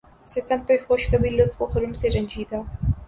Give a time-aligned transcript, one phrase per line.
[0.27, 2.61] ستم پہ خوش کبھی لطف و کرم سے رنجیدہ